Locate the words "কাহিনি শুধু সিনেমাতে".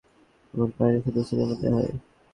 0.75-1.67